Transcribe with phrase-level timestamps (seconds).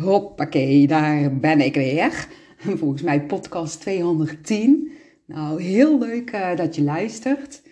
[0.00, 2.26] Hoppakee, daar ben ik weer.
[2.78, 4.92] Volgens mij podcast 210.
[5.26, 7.62] Nou, heel leuk uh, dat je luistert.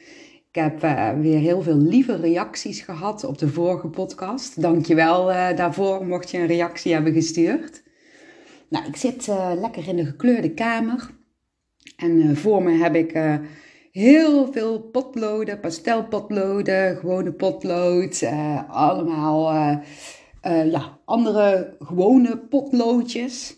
[0.49, 4.63] Ik heb uh, weer heel veel lieve reacties gehad op de vorige podcast.
[4.63, 7.83] Dankjewel uh, daarvoor, mocht je een reactie hebben gestuurd.
[8.69, 9.27] Nou, ik zit
[9.61, 11.11] lekker in de gekleurde kamer.
[11.97, 13.41] En voor me heb ik
[13.93, 18.25] heel veel potloden, pastelpotloden, gewone potlood.
[18.69, 19.81] allemaal
[20.47, 23.57] uh, ja, andere gewone potloodjes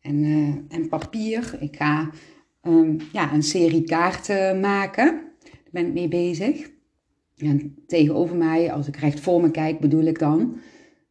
[0.00, 1.56] en, uh, en papier.
[1.60, 2.10] Ik ga
[2.62, 5.06] um, ja, een serie kaarten maken.
[5.42, 6.70] Daar ben ik mee bezig.
[7.36, 10.56] En tegenover mij, als ik recht voor me kijk, bedoel ik dan,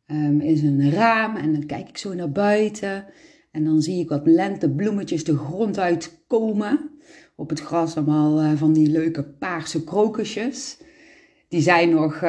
[0.07, 1.35] um, is een raam.
[1.35, 3.05] En dan kijk ik zo naar buiten.
[3.51, 6.89] En dan zie ik wat lentebloemetjes de grond uitkomen.
[7.35, 10.81] Op het gras allemaal uh, van die leuke paarse krokusjes.
[11.47, 12.23] Die zijn nog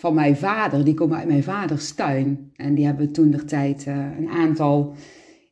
[0.00, 0.84] van mijn vader.
[0.84, 2.52] Die komen uit mijn vaders tuin.
[2.56, 4.94] En die hebben toen de tijd uh, een aantal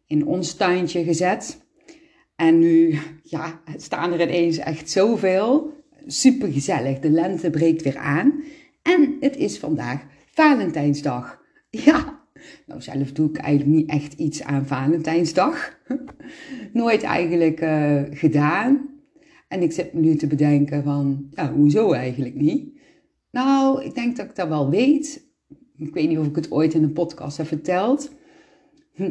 [0.06, 1.66] in ons tuintje gezet.
[2.36, 5.72] En nu ja, staan er ineens echt zoveel.
[6.06, 6.98] Super gezellig.
[6.98, 8.42] De lente breekt weer aan.
[8.82, 11.36] En het is vandaag Valentijnsdag.
[11.70, 12.22] Ja,
[12.66, 15.78] nou zelf doe ik eigenlijk niet echt iets aan Valentijnsdag.
[16.72, 18.88] Nooit eigenlijk uh, gedaan.
[19.48, 22.77] En ik zit me nu te bedenken van, ja, hoezo eigenlijk niet?
[23.30, 25.26] Nou, ik denk dat ik dat wel weet.
[25.76, 28.10] Ik weet niet of ik het ooit in een podcast heb verteld.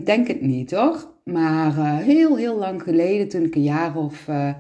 [0.04, 1.16] Denk het niet hoor.
[1.24, 4.54] Maar uh, heel, heel lang geleden, toen ik een jaar of uh,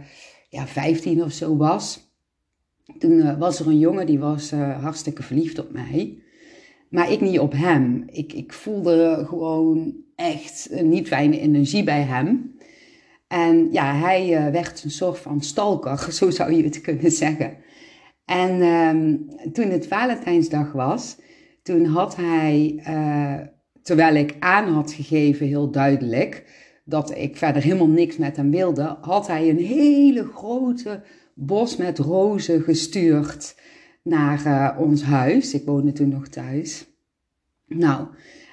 [0.50, 2.16] ja, 15 of zo was.
[3.00, 6.22] Toen uh, was er een jongen die was hartstikke verliefd op mij.
[6.90, 8.04] Maar ik niet op hem.
[8.12, 12.56] Ik, ik voelde gewoon echt een niet fijne energie bij hem.
[13.28, 17.58] En ja, hij werd een soort van stalker, zo zou je het kunnen zeggen.
[18.28, 21.18] En um, toen het Valentijnsdag was,
[21.64, 23.48] toen had hij, uh,
[23.82, 26.46] terwijl ik aan had gegeven, heel duidelijk,
[26.86, 31.04] dat ik verder helemaal niks met hem wilde, had hij een hele grote
[31.34, 33.56] bos met rozen gestuurd
[34.04, 35.54] naar uh, ons huis.
[35.54, 36.86] Ik woonde toen nog thuis.
[37.68, 38.08] Nou,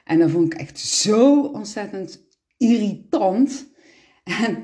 [0.05, 3.67] en dat vond ik echt zo ontzettend irritant.
[4.47, 4.59] En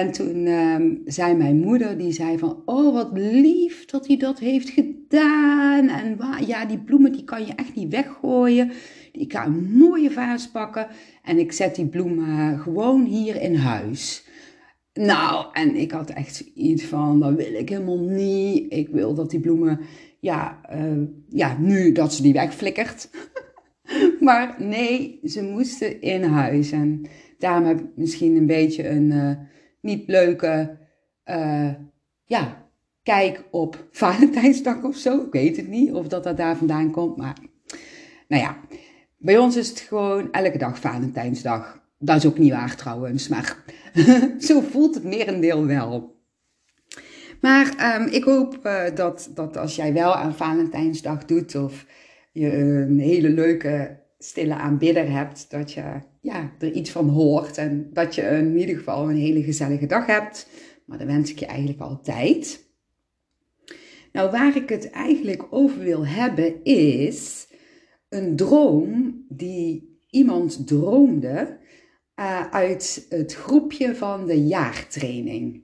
[0.00, 4.38] en toen um, zei mijn moeder, die zei van, oh wat lief dat hij dat
[4.38, 5.88] heeft gedaan.
[5.88, 8.72] En ja, die bloemen die kan je echt niet weggooien.
[9.12, 10.86] Ik ga een mooie vaas pakken
[11.22, 14.28] en ik zet die bloemen gewoon hier in huis.
[14.94, 18.72] Nou, en ik had echt iets van, dat wil ik helemaal niet.
[18.72, 19.80] Ik wil dat die bloemen,
[20.20, 23.10] ja, uh, ja nu dat ze die wegflikkert.
[24.20, 26.70] maar nee, ze moesten in huis.
[26.70, 27.02] En
[27.38, 29.10] daarom heb ik misschien een beetje een...
[29.10, 29.30] Uh,
[29.80, 30.78] niet leuke
[31.24, 31.70] uh,
[32.24, 32.66] ja,
[33.02, 35.20] kijk op Valentijnsdag of zo.
[35.20, 37.16] Ik weet het niet of dat dat daar vandaan komt.
[37.16, 37.36] Maar
[38.28, 38.60] nou ja,
[39.16, 41.82] bij ons is het gewoon elke dag Valentijnsdag.
[41.98, 43.56] Dat is ook niet waar trouwens, maar
[44.38, 46.18] zo voelt het merendeel wel.
[47.40, 51.86] Maar um, ik hoop uh, dat, dat als jij wel aan Valentijnsdag doet of
[52.32, 55.82] je een hele leuke stille aanbidder hebt, dat je
[56.20, 60.06] ja, er iets van hoort en dat je in ieder geval een hele gezellige dag
[60.06, 60.48] hebt.
[60.84, 62.68] Maar dat wens ik je eigenlijk altijd.
[64.12, 67.48] Nou, waar ik het eigenlijk over wil hebben is
[68.08, 71.58] een droom die iemand droomde
[72.16, 75.62] uh, uit het groepje van de jaartraining.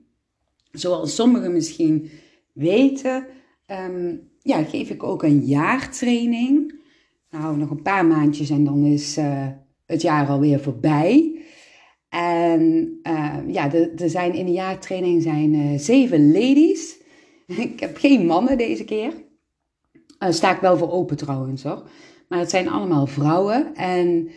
[0.71, 2.09] Zoals sommigen misschien
[2.53, 3.27] weten,
[3.67, 6.81] um, ja, geef ik ook een jaartraining.
[7.29, 9.47] Nou, nog een paar maandjes en dan is uh,
[9.87, 11.41] het jaar alweer voorbij.
[12.09, 16.97] En uh, ja, er zijn in de jaartraining zijn uh, zeven ladies.
[17.47, 19.13] ik heb geen mannen deze keer.
[20.17, 21.89] Daar sta ik wel voor open trouwens hoor.
[22.27, 23.75] Maar het zijn allemaal vrouwen.
[23.75, 24.29] En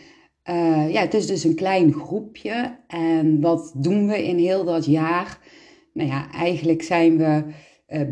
[0.89, 2.77] ja, het is dus een klein groepje.
[2.87, 5.39] En wat doen we in heel dat jaar?
[5.93, 7.43] Nou ja, eigenlijk zijn we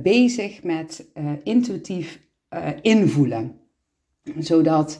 [0.02, 1.10] bezig met
[1.44, 2.22] intuïtief
[2.82, 3.60] invoelen
[4.38, 5.00] zodat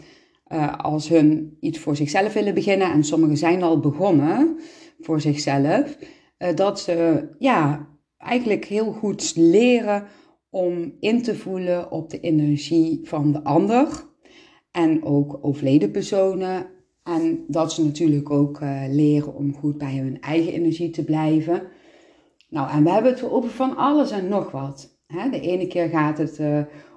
[0.50, 4.60] uh, als hun iets voor zichzelf willen beginnen, en sommigen zijn al begonnen
[5.00, 5.98] voor zichzelf,
[6.40, 7.88] uh, dat ze ja,
[8.18, 10.04] eigenlijk heel goed leren
[10.50, 14.08] om in te voelen op de energie van de ander
[14.72, 16.66] en ook overleden personen.
[17.04, 21.62] En dat ze natuurlijk ook uh, leren om goed bij hun eigen energie te blijven.
[22.50, 24.98] Nou, en we hebben het over van alles en nog wat.
[25.08, 25.30] Hè?
[25.30, 26.40] De ene keer gaat het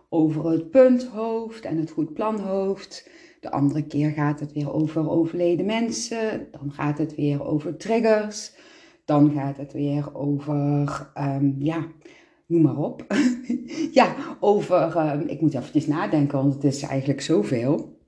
[0.09, 3.11] over het punthoofd en het goed planhoofd.
[3.43, 6.49] De andere keer gaat het weer over overleden mensen.
[6.51, 8.53] Dan gaat het weer over triggers.
[9.05, 11.87] Dan gaat het weer over, um, ja,
[12.47, 13.07] noem maar op.
[14.01, 18.01] ja, over, um, ik moet eventjes nadenken, want het is eigenlijk zoveel.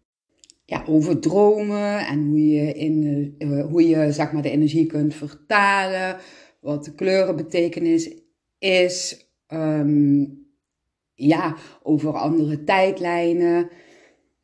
[0.64, 5.14] ja, over dromen en hoe je, in, uh, hoe je zeg maar, de energie kunt
[5.14, 6.16] vertalen,
[6.60, 8.14] wat de kleurenbetekenis
[8.58, 10.46] is, um,
[11.14, 13.68] ja, over andere tijdlijnen.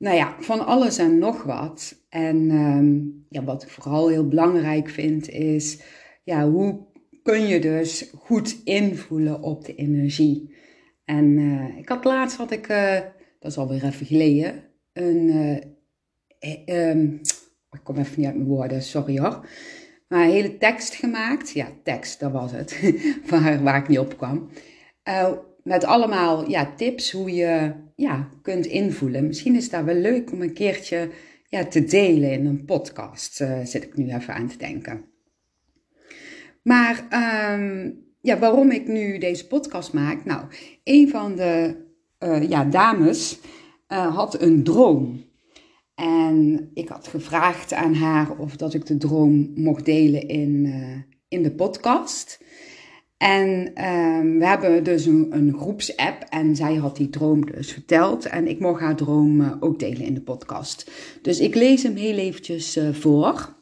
[0.01, 2.05] Nou ja, van alles en nog wat.
[2.09, 5.83] En um, ja, wat ik vooral heel belangrijk vind is,
[6.25, 6.87] ja, hoe
[7.23, 10.55] kun je dus goed invoelen op de energie?
[11.05, 13.01] En uh, ik had laatst, had ik, uh,
[13.39, 15.29] dat is alweer even geleden, een,
[16.39, 17.21] uh, um,
[17.71, 19.49] ik kom even niet uit mijn woorden, sorry hoor.
[20.09, 21.51] Maar een hele tekst gemaakt.
[21.51, 22.95] Ja, tekst, dat was het.
[23.31, 24.51] waar, waar ik niet op kwam.
[25.71, 29.27] Met allemaal ja, tips hoe je ja, kunt invoelen.
[29.27, 31.11] Misschien is dat wel leuk om een keertje
[31.49, 33.45] ja, te delen in een podcast.
[33.65, 35.05] zit ik nu even aan te denken.
[36.63, 37.07] Maar
[37.53, 40.25] um, ja, waarom ik nu deze podcast maak?
[40.25, 40.45] Nou,
[40.85, 41.77] een van de
[42.19, 43.39] uh, ja, dames
[43.89, 45.25] uh, had een droom.
[45.95, 50.97] En ik had gevraagd aan haar of dat ik de droom mocht delen in, uh,
[51.29, 52.41] in de podcast.
[53.21, 58.27] En um, we hebben dus een, groepsapp en zij had die droom dus verteld.
[58.27, 60.91] En ik mocht haar droom ook delen in de podcast.
[61.23, 63.57] Dus ik lees hem heel eventjes voor.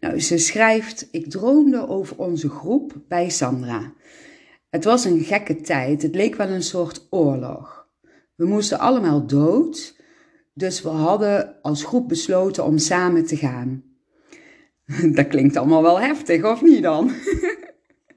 [0.00, 3.92] Nou, ze schrijft: Ik droomde over onze groep bij Sandra.
[4.70, 7.88] Het was een gekke tijd, het leek wel een soort oorlog.
[8.34, 10.02] We moesten allemaal dood,
[10.54, 13.82] dus we hadden als groep besloten om samen te gaan.
[15.14, 17.10] Dat klinkt allemaal wel heftig, of niet dan?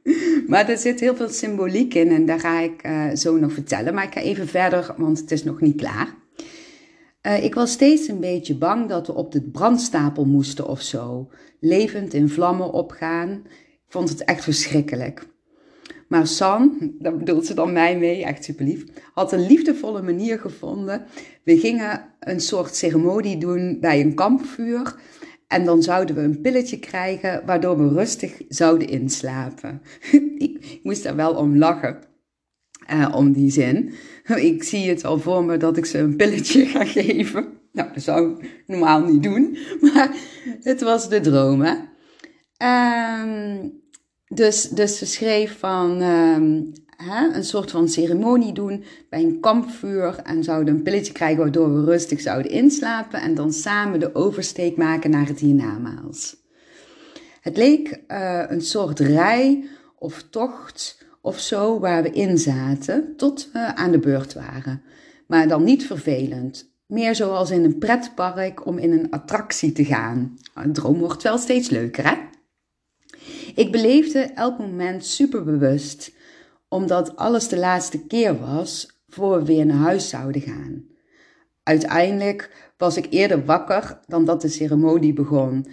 [0.47, 3.93] maar er zit heel veel symboliek in en daar ga ik uh, zo nog vertellen.
[3.93, 6.15] Maar ik ga even verder, want het is nog niet klaar.
[7.27, 11.29] Uh, ik was steeds een beetje bang dat we op de brandstapel moesten of zo.
[11.59, 13.29] Levend in vlammen opgaan.
[13.59, 15.27] Ik vond het echt verschrikkelijk.
[16.07, 18.83] Maar San, daar bedoelt ze dan mij mee, echt super lief,
[19.13, 21.05] had een liefdevolle manier gevonden.
[21.43, 24.95] We gingen een soort ceremonie doen bij een kampvuur.
[25.51, 29.81] En dan zouden we een pilletje krijgen waardoor we rustig zouden inslapen.
[30.37, 31.99] ik, moest daar wel om lachen,
[32.93, 33.93] uh, om die zin.
[34.51, 37.47] Ik zie het al voor me dat ik ze een pilletje ga geven.
[37.71, 40.15] Nou, dat zou ik normaal niet doen, maar
[40.59, 41.75] het was de droom, hè.
[43.21, 43.81] Um,
[44.27, 46.71] dus, dus ze schreef van um,
[47.09, 51.83] een soort van ceremonie doen bij een kampvuur en zouden een pilletje krijgen waardoor we
[51.83, 56.35] rustig zouden inslapen en dan samen de oversteek maken naar het hiernamaals.
[57.41, 59.63] Het leek uh, een soort rij
[59.97, 64.81] of tocht of zo waar we in zaten tot we aan de beurt waren.
[65.27, 66.69] Maar dan niet vervelend.
[66.85, 70.37] Meer zoals in een pretpark om in een attractie te gaan.
[70.53, 72.15] Een droom wordt wel steeds leuker, hè?
[73.55, 76.11] Ik beleefde elk moment super bewust,
[76.73, 80.85] omdat alles de laatste keer was voor we weer naar huis zouden gaan.
[81.63, 85.65] Uiteindelijk was ik eerder wakker dan dat de ceremonie begon,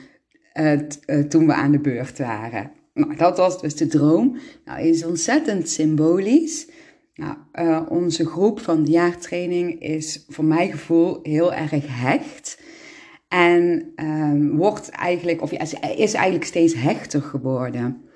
[0.54, 2.70] uh, uh, toen we aan de beurt waren.
[2.94, 4.36] Nou, dat was dus de droom.
[4.64, 6.68] Nou, is ontzettend symbolisch.
[7.14, 12.60] Nou, uh, onze groep van de jaartraining is voor mijn gevoel heel erg hecht.
[13.28, 15.52] En um, wordt eigenlijk, of
[15.96, 18.07] is eigenlijk steeds hechter geworden.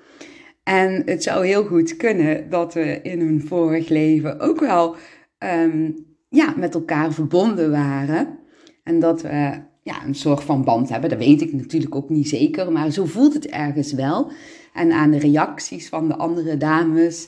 [0.63, 4.95] En het zou heel goed kunnen dat we in een vorig leven ook wel
[5.39, 8.39] um, ja, met elkaar verbonden waren.
[8.83, 11.09] En dat we ja, een soort van band hebben.
[11.09, 14.31] Dat weet ik natuurlijk ook niet zeker, maar zo voelt het ergens wel.
[14.73, 17.27] En aan de reacties van de andere dames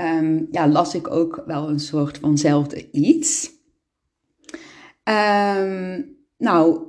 [0.00, 3.50] um, ja, las ik ook wel een soort vanzelfde iets.
[5.58, 6.80] Um, nou,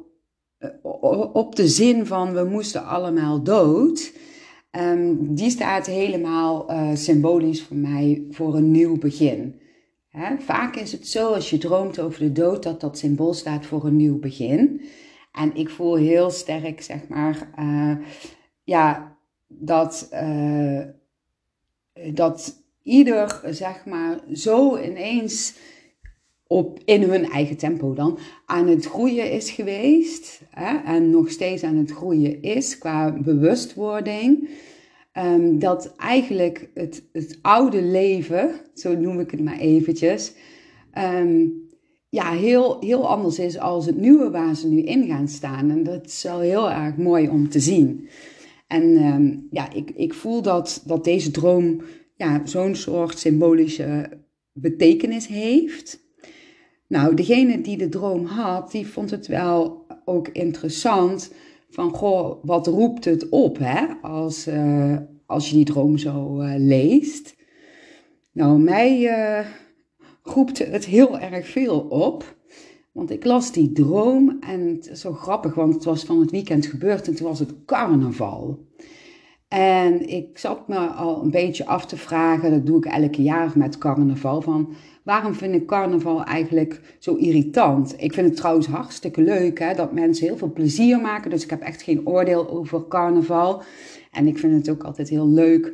[1.34, 4.14] op de zin van we moesten allemaal dood,
[4.78, 9.62] um, die staat helemaal uh, symbolisch voor mij voor een nieuw begin.
[10.40, 13.86] Vaak is het zo als je droomt over de dood dat dat symbool staat voor
[13.86, 14.82] een nieuw begin.
[15.32, 17.98] En ik voel heel sterk, zeg maar, uh,
[18.64, 19.18] ja,
[19.48, 20.82] dat, uh,
[22.14, 25.58] dat ieder, zeg maar, zo ineens
[26.48, 30.42] op, in hun eigen tempo dan aan het groeien is geweest.
[30.50, 34.50] Hè, en nog steeds aan het groeien is qua bewustwording.
[35.14, 40.34] Um, dat eigenlijk het, het oude leven, zo noem ik het maar eventjes,
[40.98, 41.66] um,
[42.10, 45.72] ja, heel, heel anders is als het nieuwe waar ze nu in gaan staan.
[45.72, 48.08] En dat is wel heel erg mooi om te zien.
[48.68, 51.82] En um, ja, ik, ik voel dat, dat deze droom
[52.16, 54.10] ja, zo'n soort symbolische
[54.54, 56.06] betekenis heeft.
[56.88, 61.32] Nou, degene die de droom had, die vond het wel ook interessant
[61.70, 66.54] van, goh, wat roept het op hè, als, uh, als je die droom zo uh,
[66.58, 67.36] leest.
[68.32, 69.46] Nou, mij uh,
[70.22, 72.36] roepte het heel erg veel op.
[72.92, 76.32] Want ik las die droom en het is zo grappig, want het was van het
[76.32, 78.66] weekend gebeurd en toen was het carnaval.
[79.48, 83.52] En ik zat me al een beetje af te vragen, dat doe ik elke jaar
[83.56, 84.74] met carnaval, van
[85.04, 87.96] waarom vind ik carnaval eigenlijk zo irritant?
[87.98, 91.50] Ik vind het trouwens hartstikke leuk hè, dat mensen heel veel plezier maken, dus ik
[91.50, 93.62] heb echt geen oordeel over carnaval.
[94.12, 95.74] En ik vind het ook altijd heel leuk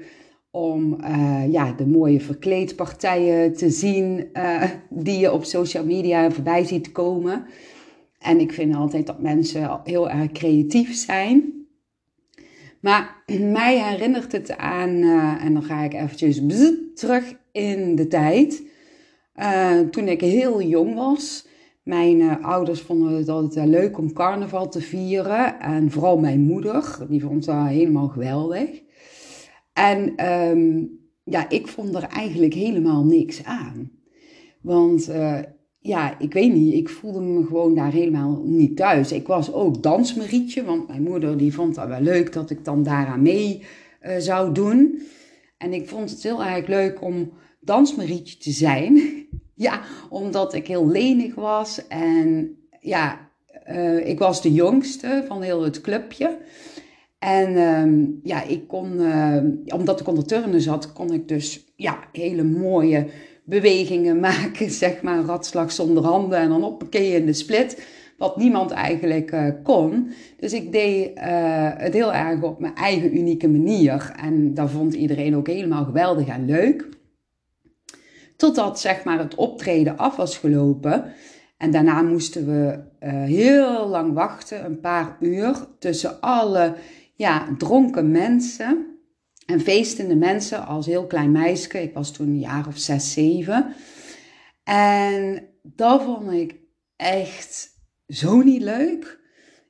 [0.51, 6.63] om uh, ja, de mooie verkleedpartijen te zien uh, die je op social media voorbij
[6.63, 7.45] ziet komen.
[8.19, 11.62] En ik vind altijd dat mensen heel erg creatief zijn.
[12.83, 13.23] Maar
[13.59, 16.41] mij herinnert het aan, uh, en dan ga ik eventjes
[16.95, 18.63] terug in de tijd.
[19.91, 21.47] toen ik heel jong was.
[21.83, 25.59] Mijn ouders vonden het altijd leuk om carnaval te vieren.
[25.59, 28.69] En vooral mijn moeder, die vond dat helemaal geweldig.
[29.73, 33.91] En um, ja, ik vond er eigenlijk helemaal niks aan.
[34.61, 35.11] Want
[35.85, 39.11] ja, ik weet niet, ik voelde me gewoon daar helemaal niet thuis.
[39.11, 42.83] Ik was ook dansmerietje, want mijn moeder die vond dat wel leuk dat ik dan
[42.83, 43.63] daaraan mee
[44.01, 45.01] uh, zou doen.
[45.57, 49.01] En ik vond het heel erg leuk om dansmerietje te zijn.
[49.55, 53.29] ja, omdat ik heel lenig was en ja,
[53.69, 56.37] uh, ik was de jongste van heel het clubje.
[57.19, 61.99] En uh, ja, ik kon, uh, omdat ik onder turnen zat, kon ik dus ja,
[62.11, 63.07] hele mooie
[63.43, 64.69] bewegingen maken.
[64.83, 67.85] Zeg maar een ratslag zonder handen en dan oppakee in de split.
[68.17, 70.11] Wat niemand eigenlijk uh, kon.
[70.39, 71.23] Dus ik deed uh,
[71.73, 74.13] het heel erg op mijn eigen unieke manier.
[74.15, 76.87] En dat vond iedereen ook helemaal geweldig en leuk.
[78.37, 81.13] Totdat zeg maar het optreden af was gelopen.
[81.57, 86.75] En daarna moesten we heel lang wachten, een paar uur, tussen alle
[87.15, 88.92] ja, dronken mensen
[89.45, 91.81] en feestende mensen als heel klein meisje.
[91.81, 93.73] Ik was toen een jaar of zes, zeven.
[94.63, 96.55] En dat vond ik
[96.95, 97.69] echt
[98.07, 99.19] zo niet leuk.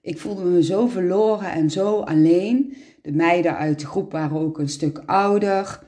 [0.01, 2.77] Ik voelde me zo verloren en zo alleen.
[3.01, 5.79] De meiden uit de groep waren ook een stuk ouder.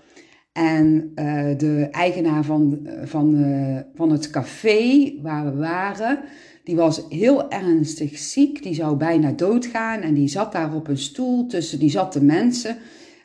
[0.51, 6.19] En uh, de eigenaar van, van, uh, van het café waar we waren,
[6.63, 8.63] die was heel ernstig ziek.
[8.63, 10.01] Die zou bijna doodgaan.
[10.01, 12.77] En die zat daar op een stoel tussen die zatte mensen.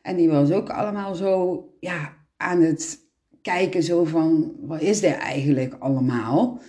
[0.03, 2.99] En die was ook allemaal zo ja, aan het
[3.43, 6.61] kijken zo van, wat is dit eigenlijk allemaal?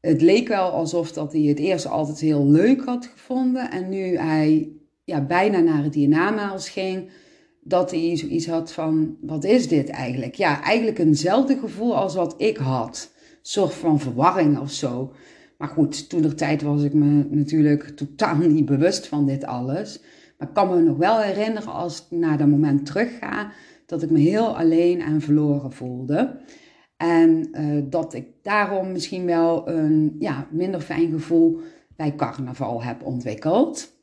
[0.00, 3.70] Het leek wel alsof dat hij het eerst altijd heel leuk had gevonden.
[3.70, 4.72] En nu hij
[5.04, 7.10] ja, bijna naar het hiernamaals ging,
[7.60, 10.34] dat hij zoiets had van, wat is dit eigenlijk?
[10.34, 13.12] Ja, eigenlijk eenzelfde gevoel als wat ik had.
[13.30, 15.12] Een soort van verwarring of zo.
[15.58, 20.00] Maar goed, toen de tijd was ik me natuurlijk totaal niet bewust van dit alles.
[20.38, 23.52] Maar ik kan me nog wel herinneren als ik naar dat moment terugga,
[23.86, 26.40] dat ik me heel alleen en verloren voelde.
[26.96, 31.60] En uh, dat ik daarom misschien wel een ja, minder fijn gevoel
[31.96, 33.96] bij carnaval heb ontwikkeld.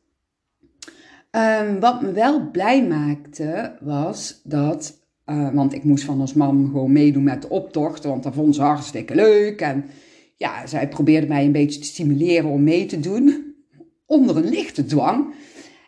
[1.32, 6.66] Um, wat me wel blij maakte was dat, uh, want ik moest van ons mam
[6.66, 9.62] gewoon meedoen met de optocht, want dat vond ze hartstikke leuk.
[9.62, 9.86] En
[10.38, 13.56] ja, zij probeerde mij een beetje te stimuleren om mee te doen,
[14.06, 15.34] onder een lichte dwang.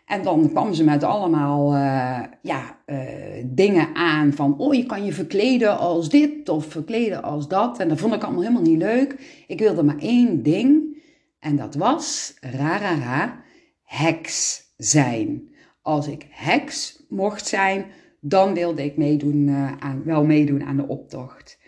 [0.08, 2.98] En dan kwam ze met allemaal uh, ja, uh,
[3.44, 7.78] dingen aan van, oh je kan je verkleden als dit of verkleden als dat.
[7.78, 9.42] En dat vond ik allemaal helemaal niet leuk.
[9.46, 10.96] Ik wilde maar één ding
[11.40, 13.40] en dat was, rarara,
[13.84, 15.48] heks zijn.
[15.82, 17.86] Als ik heks mocht zijn,
[18.20, 21.58] dan wilde ik meedoen, uh, aan, wel meedoen aan de optocht.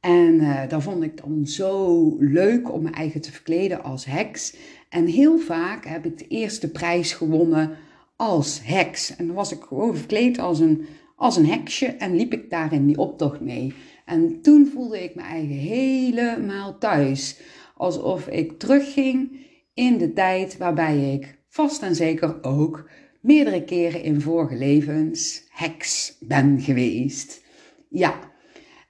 [0.00, 4.56] En uh, dat vond ik dan zo leuk om me eigen te verkleden als heks.
[4.96, 7.70] En heel vaak heb ik de eerste prijs gewonnen
[8.16, 9.16] als heks.
[9.16, 10.86] En dan was ik gewoon verkleed als een,
[11.16, 13.74] als een heksje en liep ik daar in die optocht mee.
[14.04, 17.40] En toen voelde ik me eigen helemaal thuis.
[17.76, 24.20] Alsof ik terugging in de tijd waarbij ik vast en zeker ook meerdere keren in
[24.20, 27.42] vorige levens heks ben geweest.
[27.88, 28.18] Ja,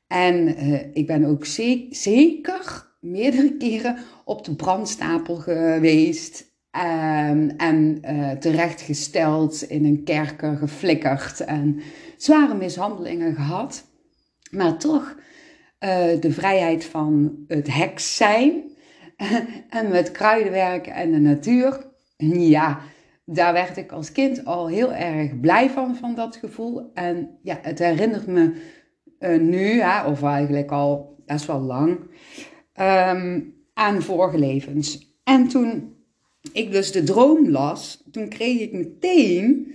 [0.07, 6.55] en uh, ik ben ook ze zeker meerdere keren op de brandstapel geweest.
[6.77, 11.81] Um, en uh, terechtgesteld in een kerker geflikkerd en
[12.17, 13.85] zware mishandelingen gehad.
[14.51, 15.17] Maar toch
[15.81, 18.63] uh, de vrijheid van het heks zijn
[19.69, 21.87] en met kruidenwerk en de natuur.
[22.27, 22.81] Ja,
[23.25, 26.91] daar werd ik als kind al heel erg blij van, van dat gevoel.
[26.95, 28.53] En ja, het herinnert me
[29.21, 31.99] uh, nu, hè, of eigenlijk al best wel lang,
[32.81, 35.15] um, aan vorige levens.
[35.25, 35.95] En toen
[36.53, 39.75] ik dus de droom las, toen kreeg ik meteen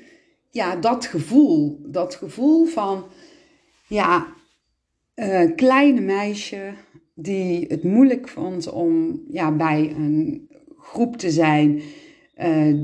[0.50, 1.80] ja, dat gevoel.
[1.86, 3.06] Dat gevoel van,
[3.88, 4.28] ja,
[5.16, 6.74] uh, kleine meisje,
[7.16, 11.82] die het moeilijk vond om ja, bij een groep te zijn
[12.38, 12.78] uh,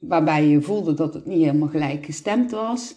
[0.00, 2.96] waarbij je voelde dat het niet helemaal gelijk gestemd was.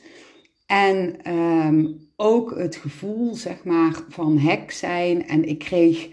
[0.65, 1.85] En ehm,
[2.15, 5.27] ook het gevoel, zeg maar, van hek zijn.
[5.27, 6.09] En ik kreeg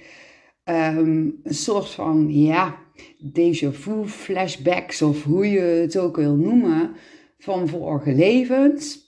[0.69, 2.77] um, een soort van, ja,
[3.19, 6.91] déjà vu flashbacks of hoe je het ook wil noemen,
[7.39, 9.05] van vorige levens.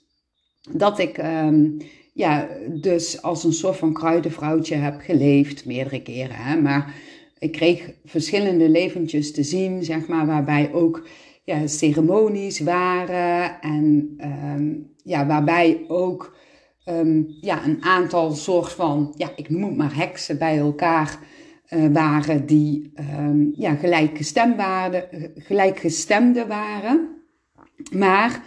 [0.72, 1.76] Dat ik um,
[2.14, 2.48] ja,
[2.80, 6.36] dus als een soort van kruidenvrouwtje heb geleefd, meerdere keren.
[6.36, 6.60] Hè?
[6.60, 6.94] Maar
[7.38, 11.06] ik kreeg verschillende leventjes te zien, zeg maar, waarbij ook
[11.44, 14.16] ja, ceremonies waren en
[14.54, 16.36] um, ja, waarbij ook
[17.40, 21.18] ja, een aantal soort van, ja, ik noem het maar heksen bij elkaar
[21.92, 23.74] waren die um, ja,
[25.34, 27.08] gelijkgestemde waren.
[27.92, 28.42] Maar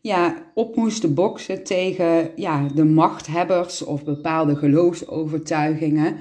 [0.00, 6.16] ja, op moesten boksen tegen ja, de machthebbers of bepaalde geloofsovertuigingen.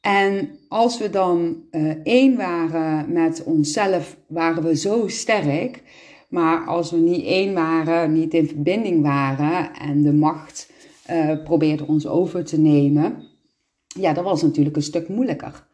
[0.00, 5.82] En als we dan uh, één waren met onszelf, waren we zo sterk.
[6.28, 10.72] Maar als we niet één waren, niet in verbinding waren en de macht
[11.10, 13.29] uh, probeerde ons over te nemen,
[13.98, 15.66] ja, dat was natuurlijk een stuk moeilijker.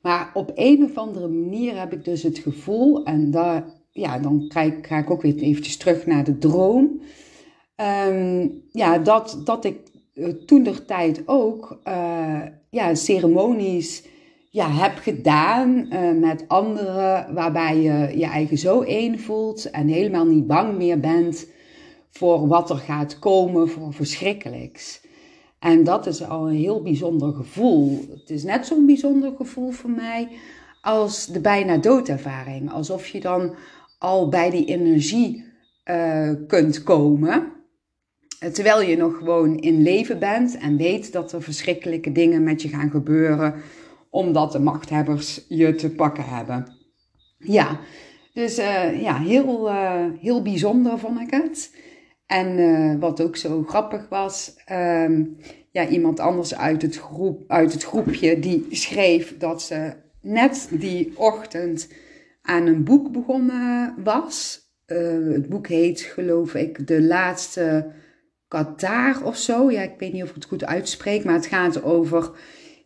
[0.00, 4.50] Maar op een of andere manier heb ik dus het gevoel, en daar, ja, dan
[4.54, 7.00] ik, ga ik ook weer eventjes terug naar de droom.
[8.08, 9.78] Um, ja, dat, dat ik
[10.14, 14.04] uh, toen de tijd ook uh, ja, ceremonies
[14.50, 20.26] ja, heb gedaan uh, met anderen, waarbij je je eigen zo één voelt en helemaal
[20.26, 21.46] niet bang meer bent
[22.10, 25.01] voor wat er gaat komen, voor verschrikkelijks.
[25.62, 28.04] En dat is al een heel bijzonder gevoel.
[28.10, 30.28] Het is net zo'n bijzonder gevoel voor mij
[30.80, 32.72] als de bijna doodervaring.
[32.72, 33.54] Alsof je dan
[33.98, 35.44] al bij die energie
[35.84, 37.52] uh, kunt komen.
[38.52, 42.68] Terwijl je nog gewoon in leven bent en weet dat er verschrikkelijke dingen met je
[42.68, 43.54] gaan gebeuren,
[44.10, 46.76] omdat de machthebbers je te pakken hebben.
[47.38, 47.80] Ja,
[48.32, 49.70] dus uh, ja, heel,
[50.20, 51.74] heel bijzonder vond ik het.
[52.32, 55.36] En uh, wat ook zo grappig was, um,
[55.70, 61.12] ja, iemand anders uit het, groep, uit het groepje die schreef dat ze net die
[61.16, 61.88] ochtend
[62.42, 64.60] aan een boek begonnen was.
[64.86, 67.92] het boek heet, geloof ik, De Laatste
[68.48, 69.70] Qatar of zo.
[69.70, 72.30] Ja, ik weet niet of ik het goed uitspreek, maar het gaat over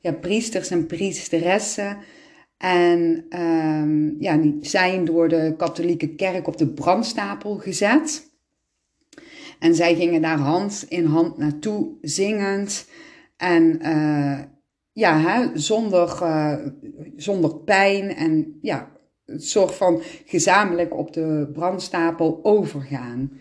[0.00, 1.96] ja, priesters en priesteressen.
[2.58, 8.34] En um, ja, die zijn door de katholieke kerk op de brandstapel gezet.
[9.58, 12.88] En zij gingen daar hand in hand naartoe, zingend.
[13.36, 14.40] En uh,
[14.92, 16.56] ja, hè, zonder, uh,
[17.16, 18.90] zonder pijn en ja,
[19.24, 23.32] een soort van gezamenlijk op de brandstapel overgaan.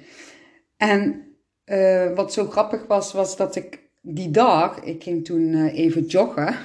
[0.78, 1.24] En
[1.66, 6.56] uh, wat zo grappig was, was dat ik die dag, ik ging toen even joggen,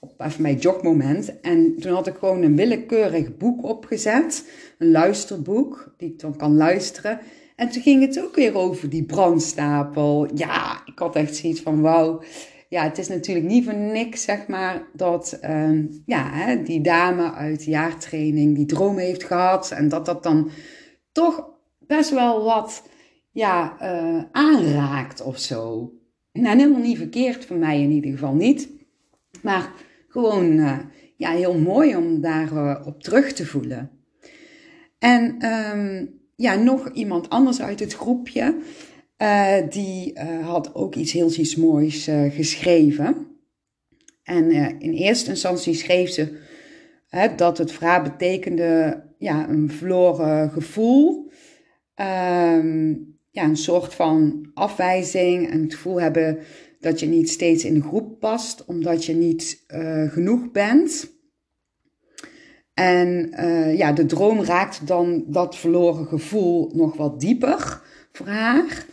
[0.00, 1.40] op even mijn jogmoment.
[1.40, 6.56] En toen had ik gewoon een willekeurig boek opgezet, een luisterboek, die ik dan kan
[6.56, 7.20] luisteren.
[7.58, 10.28] En toen ging het ook weer over die brandstapel.
[10.34, 12.22] Ja, ik had echt zoiets van wauw.
[12.68, 17.32] Ja, het is natuurlijk niet voor niks, zeg maar, dat uh, ja, hè, die dame
[17.32, 19.70] uit de jaartraining die droom heeft gehad.
[19.70, 20.50] En dat dat dan
[21.12, 22.88] toch best wel wat
[23.30, 25.92] ja, uh, aanraakt of zo.
[26.32, 28.68] Nou, helemaal niet verkeerd, voor mij in ieder geval niet.
[29.42, 29.72] Maar
[30.08, 30.78] gewoon uh,
[31.16, 33.90] ja, heel mooi om daarop op terug te voelen.
[34.98, 38.56] En um, ja, nog iemand anders uit het groepje,
[39.22, 43.26] uh, die uh, had ook iets heel iets moois uh, geschreven.
[44.22, 46.38] En in eerste instantie schreef ze
[47.36, 51.30] dat het vraag betekende ja, een verloren gevoel.
[51.96, 56.38] Um, ja, een soort van afwijzing en het gevoel hebben
[56.80, 59.64] dat je niet steeds in de groep past, omdat je niet
[60.08, 61.17] genoeg bent.
[62.78, 68.86] En uh, ja, de droom raakt dan dat verloren gevoel nog wat dieper voor haar.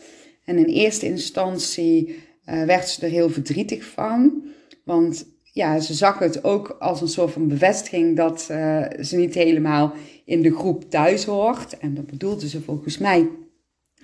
[0.45, 2.07] En in eerste instantie
[2.49, 4.43] uh, werd ze er heel verdrietig van.
[4.83, 9.33] Want ja, ze zag het ook als een soort van bevestiging dat uh, ze niet
[9.33, 9.93] helemaal
[10.25, 11.77] in de groep thuis hoort.
[11.77, 13.29] En dat bedoelde ze volgens mij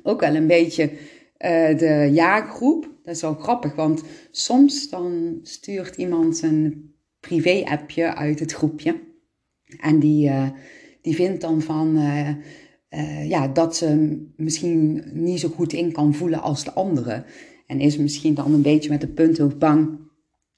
[0.03, 0.91] ook wel een beetje
[1.77, 2.89] de jaargroep.
[3.03, 9.09] Dat is wel grappig, want soms dan stuurt iemand een privé-appje uit het groepje.
[9.79, 10.49] En die, uh,
[11.01, 12.29] die vindt dan van uh,
[12.89, 17.23] uh, ja, dat ze misschien niet zo goed in kan voelen als de andere.
[17.67, 19.99] En is misschien dan een beetje met de punthoofd bang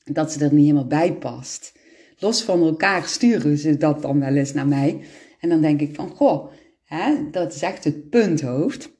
[0.03, 1.73] dat ze er niet helemaal bij past.
[2.17, 4.99] Los van elkaar sturen ze dat dan wel eens naar mij.
[5.39, 6.51] En dan denk ik van, goh,
[6.83, 8.91] hè, dat is echt het punthoofd.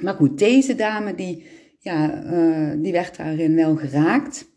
[0.00, 1.44] Maar goed, deze dame die,
[1.78, 2.24] ja,
[2.76, 4.48] die werd daarin wel geraakt.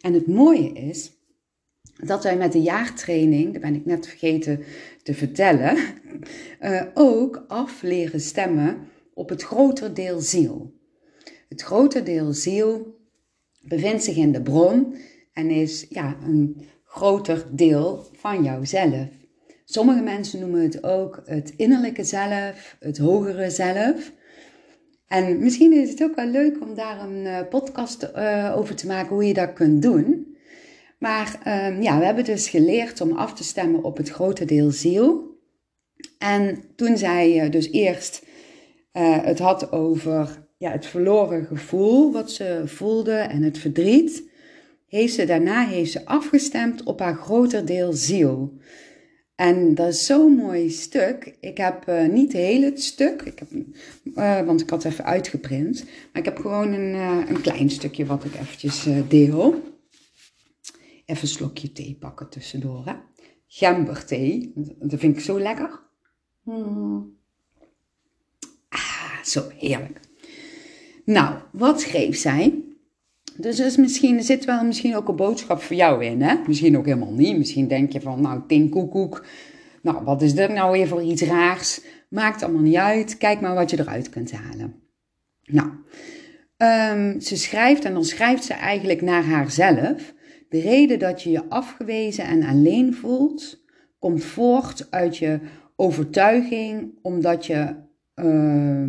[0.00, 1.12] En het mooie is
[2.06, 4.60] dat wij met de jaartraining, dat ben ik net vergeten
[5.02, 5.76] te vertellen,
[6.60, 8.76] uh, ook af leren stemmen
[9.14, 10.72] op het groter deel ziel.
[11.48, 13.00] Het groter deel ziel
[13.60, 14.96] bevindt zich in de bron
[15.32, 19.08] en is ja, een groter deel van jouzelf.
[19.64, 24.12] Sommige mensen noemen het ook het innerlijke zelf, het hogere zelf.
[25.06, 28.86] En misschien is het ook wel leuk om daar een uh, podcast uh, over te
[28.86, 30.31] maken hoe je dat kunt doen.
[31.02, 34.70] Maar um, ja, we hebben dus geleerd om af te stemmen op het grote deel
[34.70, 35.40] ziel.
[36.18, 38.24] En toen zij uh, dus eerst
[39.22, 44.30] het had over ja, het verloren gevoel wat ze voelde en het verdriet,
[44.88, 48.52] heeft ze daarna heeft ze afgestemd op haar groter deel ziel.
[49.34, 51.36] En dat is zo'n mooi stuk.
[51.40, 53.48] Ik heb uh, niet heel het stuk, ik heb,
[54.46, 55.84] want ik had even uitgeprint.
[55.84, 56.94] Maar ik heb gewoon een,
[57.28, 59.71] een klein stukje wat ik eventjes deel.
[61.12, 62.86] Even een slokje thee pakken tussendoor.
[62.86, 62.94] Hè?
[63.46, 65.80] Gemberthee, dat vind ik zo lekker.
[66.42, 67.16] Mm.
[68.68, 70.00] Ah, zo heerlijk.
[71.04, 72.62] Nou, wat schreef zij?
[73.36, 76.22] Dus is misschien, er zit wel misschien ook een boodschap voor jou in.
[76.22, 76.36] Hè?
[76.46, 77.38] Misschien ook helemaal niet.
[77.38, 79.26] Misschien denk je van, nou, Tien Koekoek.
[79.82, 81.80] Nou, wat is er nou weer voor iets raars?
[82.08, 83.16] Maakt allemaal niet uit.
[83.16, 84.82] Kijk maar wat je eruit kunt halen.
[85.44, 85.70] Nou,
[86.56, 90.14] um, ze schrijft en dan schrijft ze eigenlijk naar haarzelf.
[90.52, 93.64] De reden dat je je afgewezen en alleen voelt,
[93.98, 95.40] komt voort uit je
[95.76, 97.74] overtuiging, omdat je.
[98.14, 98.88] Uh,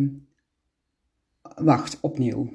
[1.54, 2.48] wacht, opnieuw.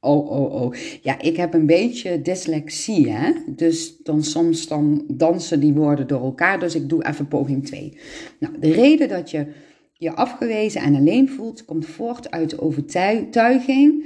[0.00, 0.74] Oh, oh, oh.
[1.02, 3.32] Ja, ik heb een beetje dyslexie, hè.
[3.46, 6.58] Dus dan soms dan dansen die woorden door elkaar.
[6.58, 7.98] Dus ik doe even poging 2.
[8.38, 9.46] Nou, de reden dat je
[9.92, 14.04] je afgewezen en alleen voelt, komt voort uit de overtuiging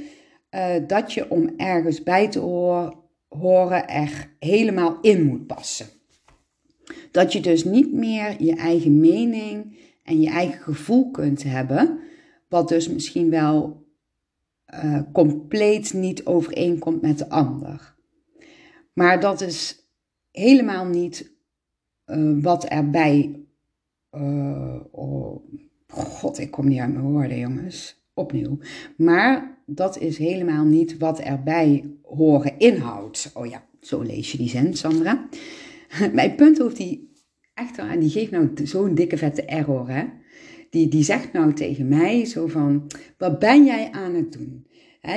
[0.54, 2.99] uh, dat je om ergens bij te horen
[3.86, 5.86] er helemaal in moet passen.
[7.10, 12.00] Dat je dus niet meer je eigen mening en je eigen gevoel kunt hebben,
[12.48, 13.86] wat dus misschien wel
[14.74, 17.94] uh, compleet niet overeenkomt met de ander.
[18.92, 19.88] Maar dat is
[20.30, 21.32] helemaal niet
[22.06, 23.44] uh, wat erbij.
[24.10, 25.44] Uh, oh,
[25.88, 28.04] God, ik kom niet uit mijn woorden, jongens.
[28.14, 28.58] Opnieuw.
[28.96, 33.30] Maar dat is helemaal niet wat erbij horen inhoudt.
[33.34, 35.28] Oh ja, zo lees je die zin, Sandra.
[36.12, 37.12] Mijn punt hoeft die
[37.54, 40.04] echt en die geeft nou zo'n dikke vette error, hè
[40.70, 42.86] die, die zegt nou tegen mij zo van,
[43.18, 44.64] wat ben jij aan het doen?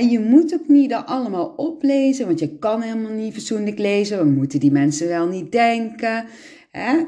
[0.10, 4.18] je moet ook niet dat allemaal oplezen, want je kan helemaal niet fatsoenlijk lezen.
[4.18, 6.26] We moeten die mensen wel niet denken.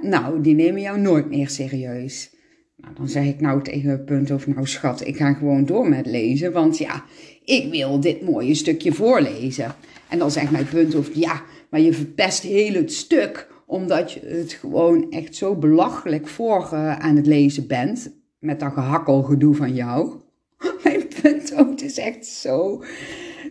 [0.01, 2.34] Nou, die nemen jou nooit meer serieus.
[2.75, 5.89] Nou, dan zeg ik nou tegen het punt over, nou schat, ik ga gewoon door
[5.89, 7.03] met lezen, want ja,
[7.43, 9.75] ik wil dit mooie stukje voorlezen.
[10.09, 14.19] En dan zegt mijn punt over, ja, maar je verpest heel het stuk, omdat je
[14.19, 19.73] het gewoon echt zo belachelijk voor uh, aan het lezen bent met dat gehakkelgedoe van
[19.73, 20.15] jou.
[20.83, 22.83] Mijn punthoofd is echt zo,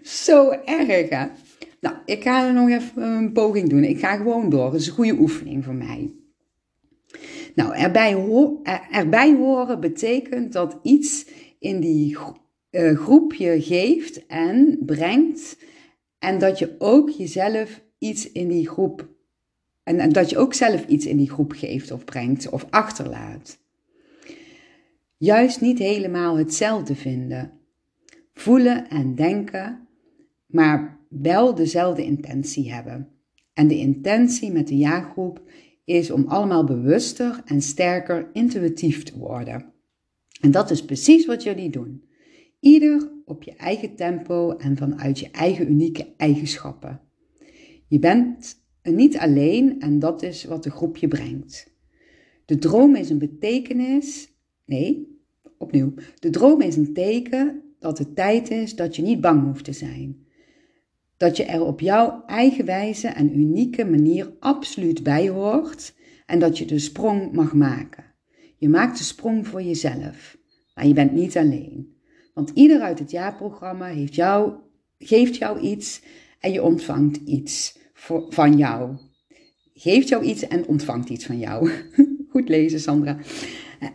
[0.03, 1.09] zo erg.
[1.09, 1.27] Hè?
[1.81, 3.85] Nou, ik ga er nog even een poging doen.
[3.85, 4.73] Ik ga gewoon door.
[4.73, 6.13] Het is een goede oefening voor mij.
[7.55, 8.17] Nou, erbij,
[8.91, 11.27] erbij horen betekent dat iets
[11.59, 12.17] in die
[12.71, 15.57] uh, groep je geeft en brengt.
[16.19, 19.09] En dat je ook jezelf iets in die groep.
[19.83, 23.63] En, en dat je ook zelf iets in die groep geeft of brengt of achterlaat
[25.25, 27.53] juist niet helemaal hetzelfde vinden.
[28.33, 29.89] Voelen en denken,
[30.47, 33.09] maar wel dezelfde intentie hebben.
[33.53, 35.43] En de intentie met de jaargroep
[35.85, 39.73] is om allemaal bewuster en sterker intuïtief te worden.
[40.41, 42.05] En dat is precies wat jullie doen.
[42.61, 47.01] Ieder op je eigen tempo en vanuit je eigen unieke eigenschappen.
[47.89, 51.73] Je bent niet alleen en dat is wat de groep je brengt.
[52.45, 54.29] De droom is een betekenis,
[54.67, 55.19] nee,
[55.59, 55.95] opnieuw.
[56.19, 59.73] De droom is een teken dat het tijd is dat je niet bang hoeft te
[59.73, 60.24] zijn.
[61.17, 65.95] Dat je er op jouw eigen wijze en unieke manier absoluut bij hoort
[66.27, 68.05] en dat je de sprong mag maken.
[68.57, 70.37] Je maakt de sprong voor jezelf,
[70.75, 71.97] maar je bent niet alleen.
[72.35, 74.53] Want ieder uit het jaarprogramma heeft jou,
[74.99, 76.03] geeft jou iets
[76.41, 77.79] en je ontvangt iets
[78.29, 78.97] van jou.
[79.75, 81.71] Geeft jou iets en ontvangt iets van jou.
[82.31, 83.19] Goed lezen, Sandra.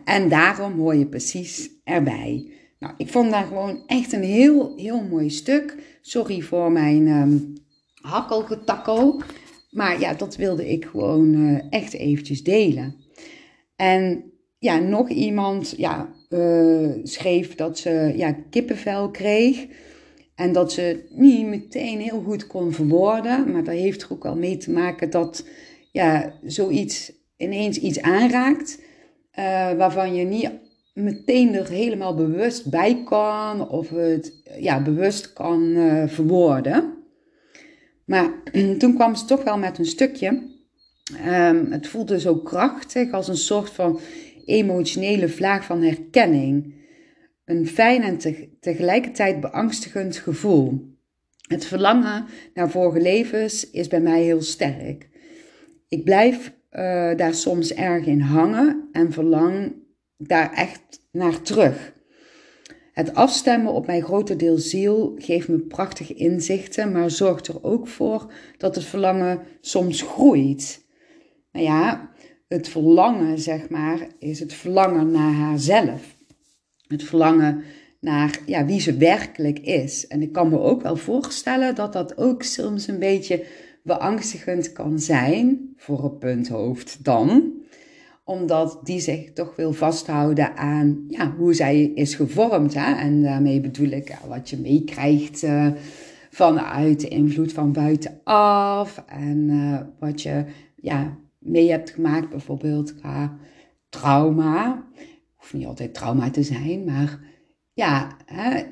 [0.04, 2.52] En daarom hoor je precies erbij.
[2.80, 5.76] Nou, ik vond daar gewoon echt een heel, heel mooi stuk.
[6.00, 7.52] Sorry voor mijn um,
[7.94, 9.22] hakkelgetakkel.
[9.70, 12.94] Maar ja, dat wilde ik gewoon uh, echt eventjes delen.
[13.76, 14.24] En
[14.58, 19.66] ja, nog iemand ja, uh, schreef dat ze ja, kippenvel kreeg.
[20.34, 23.52] En dat ze niet meteen heel goed kon verwoorden.
[23.52, 25.46] Maar dat heeft er ook wel mee te maken dat
[25.92, 28.78] ja, zoiets ineens iets aanraakt
[29.38, 30.50] uh, waarvan je niet
[31.00, 36.94] meteen er helemaal bewust bij kan of het ja, bewust kan uh, verwoorden.
[38.04, 38.32] Maar
[38.78, 40.28] toen kwam ze toch wel met een stukje.
[41.26, 44.00] Um, het voelde zo krachtig als een soort van
[44.44, 46.74] emotionele vlaag van herkenning.
[47.44, 50.88] Een fijn en te, tegelijkertijd beangstigend gevoel.
[51.48, 55.08] Het verlangen naar vorige levens is bij mij heel sterk.
[55.88, 56.80] Ik blijf uh,
[57.16, 59.72] daar soms erg in hangen en verlang
[60.22, 61.92] daar echt naar terug.
[62.92, 67.88] Het afstemmen op mijn grote deel ziel geeft me prachtige inzichten, maar zorgt er ook
[67.88, 70.84] voor dat het verlangen soms groeit.
[71.52, 72.10] Nou ja,
[72.48, 76.16] het verlangen, zeg maar, is het verlangen naar haarzelf.
[76.86, 77.62] Het verlangen
[78.00, 80.06] naar ja, wie ze werkelijk is.
[80.06, 83.46] En ik kan me ook wel voorstellen dat dat ook soms een beetje
[83.82, 87.59] beangstigend kan zijn voor een punthoofd dan
[88.30, 92.74] omdat die zich toch wil vasthouden aan ja, hoe zij is gevormd.
[92.74, 92.94] Hè?
[92.94, 95.66] En daarmee bedoel ik wat je meekrijgt uh,
[96.30, 99.04] vanuit de invloed van buitenaf.
[99.06, 100.44] En uh, wat je
[100.76, 103.36] ja, mee hebt gemaakt, bijvoorbeeld qua
[103.88, 104.84] trauma.
[105.36, 107.20] Hoeft niet altijd trauma te zijn, maar
[107.72, 108.62] ja, hè,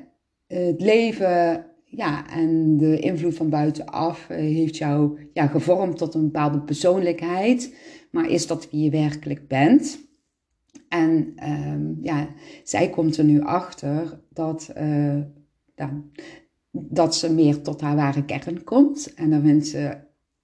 [0.47, 6.21] het leven ja, en de invloed van buitenaf eh, heeft jou ja, gevormd tot een
[6.21, 7.75] bepaalde persoonlijkheid.
[8.09, 9.99] Maar is dat wie je werkelijk bent?
[10.89, 12.27] En um, ja,
[12.63, 14.71] zij komt er nu achter dat,
[15.75, 16.03] ja,
[16.71, 19.13] dat ze meer tot haar ware kern komt.
[19.13, 19.97] En dat vindt ze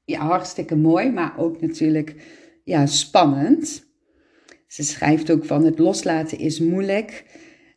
[0.06, 2.15] ja, hartstikke mooi, maar ook natuurlijk
[2.63, 3.86] ja, spannend.
[4.67, 7.25] Ze schrijft ook van het loslaten is moeilijk.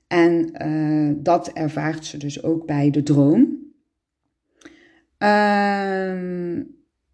[0.07, 3.67] En uh, dat ervaart ze dus ook bij de droom.
[5.19, 6.61] Uh,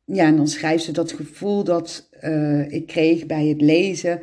[0.05, 4.23] ja, en dan schrijft ze dat gevoel dat uh, ik kreeg bij het lezen,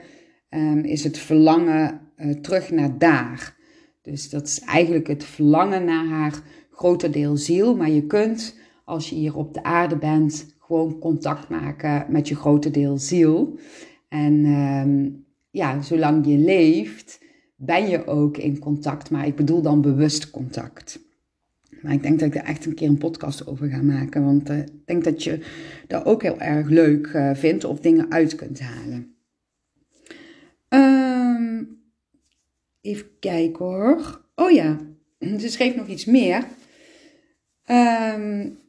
[0.50, 3.56] um, is het verlangen uh, terug naar daar.
[4.02, 6.42] Dus dat is eigenlijk het verlangen naar haar
[6.72, 7.76] grotendeel ziel.
[7.76, 12.36] Maar je kunt, als je hier op de aarde bent, gewoon contact maken met je
[12.36, 13.60] grotendeel ziel.
[14.10, 17.20] En um, ja, zolang je leeft,
[17.56, 19.10] ben je ook in contact.
[19.10, 21.11] Maar ik bedoel dan bewust contact.
[21.82, 24.26] Maar ik denk dat ik er echt een keer een podcast over ga maken.
[24.26, 25.40] Want uh, ik denk dat je
[25.88, 29.16] dat ook heel erg leuk uh, vindt of dingen uit kunt halen.
[30.70, 31.82] Um,
[32.82, 34.22] even kijken hoor.
[34.36, 34.78] Oh ja,
[35.40, 36.46] ze schreef nog iets meer.
[37.66, 38.60] Um,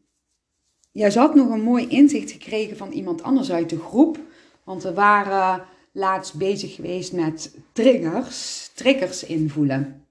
[0.93, 4.19] ja, ze had nog een mooi inzicht gekregen van iemand anders uit de groep.
[4.65, 10.07] Want we waren laatst bezig geweest met triggers, triggers invoelen.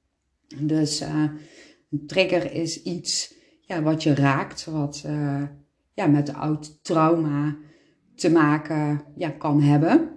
[0.58, 1.24] Dus uh,
[1.92, 5.44] een trigger is iets ja, wat je raakt, wat uh,
[5.94, 7.58] ja, met oud trauma
[8.16, 10.10] te maken ja, kan hebben.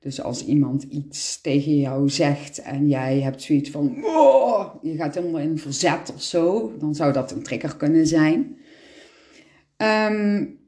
[0.00, 5.14] Dus als iemand iets tegen jou zegt en jij hebt zoiets van, oh, je gaat
[5.14, 8.56] helemaal in verzet of zo, dan zou dat een trigger kunnen zijn.
[9.76, 10.58] Um,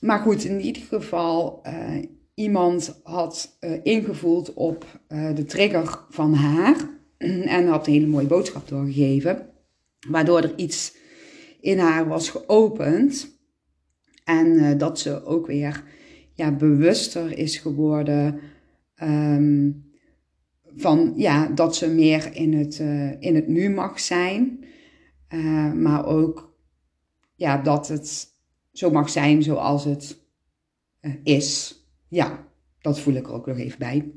[0.00, 5.00] maar goed, in ieder geval, uh, iemand had uh, ingevoeld op
[5.34, 6.95] de trigger van haar.
[7.18, 9.50] En had een hele mooie boodschap doorgegeven.
[10.08, 10.96] Waardoor er iets
[11.60, 13.38] in haar was geopend.
[14.24, 15.84] En uh, dat ze ook weer
[16.32, 18.40] ja, bewuster is geworden
[19.02, 19.84] um,
[20.76, 24.64] van ja, dat ze meer in het, uh, in het nu mag zijn.
[25.34, 26.56] Uh, maar ook
[27.34, 28.28] ja, dat het
[28.72, 30.24] zo mag zijn zoals het
[31.22, 31.80] is.
[32.08, 32.48] Ja,
[32.80, 34.12] dat voel ik er ook nog even bij.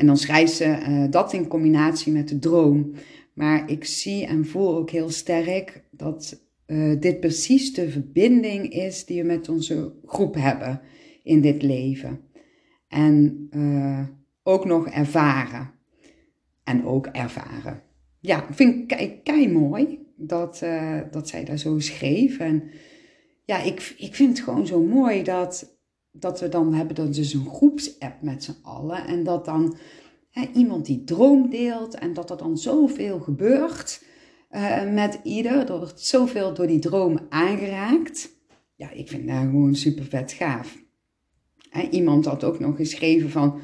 [0.00, 2.92] En dan schrijft ze uh, dat in combinatie met de droom.
[3.34, 9.04] Maar ik zie en voel ook heel sterk dat uh, dit precies de verbinding is
[9.04, 10.80] die we met onze groep hebben
[11.22, 12.20] in dit leven.
[12.88, 14.06] En uh,
[14.42, 15.70] ook nog ervaren.
[16.64, 17.82] En ook ervaren.
[18.20, 20.64] Ja, ik vind kei, kei mooi dat,
[21.10, 22.38] dat zij daar zo schreef.
[22.38, 22.62] En
[23.44, 25.79] ja, ik, ik vind het gewoon zo mooi dat
[26.12, 29.06] dat we dan hebben dan dus een groepsapp met z'n allen.
[29.06, 29.76] En dat dan
[30.30, 34.04] hè, iemand die droom deelt en dat er dan zoveel gebeurt
[34.50, 35.70] uh, met ieder.
[35.70, 38.30] Er wordt zoveel door die droom aangeraakt.
[38.74, 40.78] Ja, ik vind dat gewoon super vet gaaf.
[41.68, 43.60] Hè, iemand had ook nog geschreven van...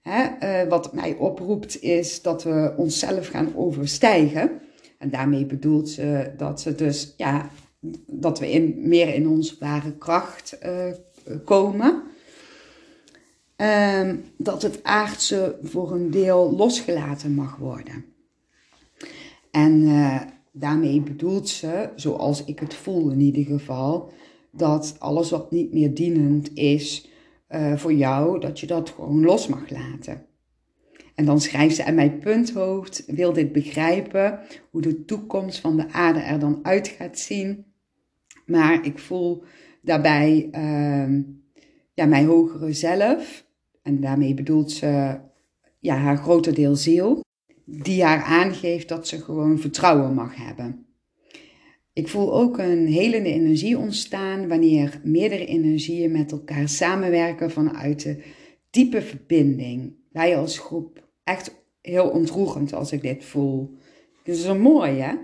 [0.00, 4.60] Hè, uh, wat mij oproept is dat we onszelf gaan overstijgen.
[4.98, 7.50] En daarmee bedoelt ze dat ze dus, ja,
[8.06, 10.92] dat we in, meer in onze ware kracht uh,
[11.44, 12.02] komen.
[13.56, 18.04] Um, dat het aardse voor een deel losgelaten mag worden.
[19.50, 20.20] En uh,
[20.52, 24.12] daarmee bedoelt ze, zoals ik het voel in ieder geval,
[24.50, 27.10] dat alles wat niet meer dienend is
[27.50, 30.26] uh, voor jou, dat je dat gewoon los mag laten.
[31.14, 34.40] En dan schrijft ze, en mijn punthoofd wil dit begrijpen,
[34.70, 37.64] hoe de toekomst van de aarde er dan uit gaat zien.
[38.46, 39.42] Maar ik voel
[39.82, 41.24] daarbij uh,
[41.94, 43.46] ja, mijn hogere zelf,
[43.82, 45.18] en daarmee bedoelt ze
[45.78, 47.20] ja, haar grote deel ziel,
[47.64, 50.86] die haar aangeeft dat ze gewoon vertrouwen mag hebben.
[51.92, 58.22] Ik voel ook een helende energie ontstaan wanneer meerdere energieën met elkaar samenwerken vanuit de
[58.70, 59.94] diepe verbinding.
[60.10, 63.76] Wij als groep echt heel ontroerend als ik dit voel.
[64.18, 65.14] Het is zo mooi, hè?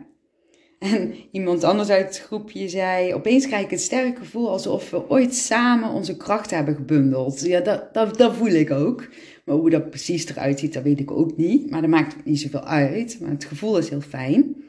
[0.79, 5.11] En iemand anders uit het groepje zei: Opeens krijg ik het sterke gevoel alsof we
[5.11, 7.41] ooit samen onze kracht hebben gebundeld.
[7.41, 9.09] Ja, dat, dat, dat voel ik ook.
[9.45, 11.71] Maar hoe dat precies eruit ziet, dat weet ik ook niet.
[11.71, 13.19] Maar dat maakt niet zoveel uit.
[13.21, 14.65] Maar het gevoel is heel fijn.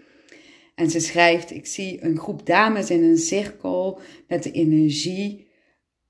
[0.76, 5.48] En ze schrijft: Ik zie een groep dames in een cirkel met de energie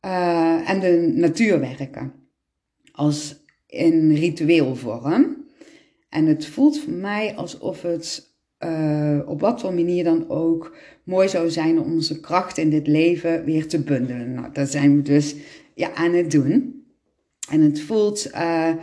[0.06, 2.14] uh, en de natuur werken.
[2.92, 5.46] Als in ritueelvorm.
[6.10, 8.27] En het voelt voor mij alsof het
[8.60, 12.88] uh, op wat voor manier dan ook mooi zou zijn om onze kracht in dit
[12.88, 14.34] leven weer te bundelen.
[14.34, 15.36] Nou, dat zijn we dus
[15.76, 16.86] ja, aan het doen.
[17.50, 18.74] En het voelt uh,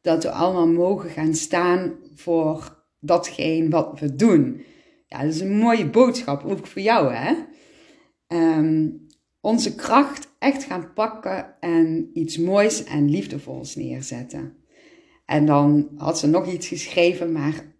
[0.00, 4.62] dat we allemaal mogen gaan staan voor datgene wat we doen.
[5.06, 7.34] Ja, dat is een mooie boodschap, ook voor jou, hè?
[8.28, 9.06] Um,
[9.40, 14.56] onze kracht echt gaan pakken en iets moois en liefdevols neerzetten.
[15.26, 17.71] En dan had ze nog iets geschreven, maar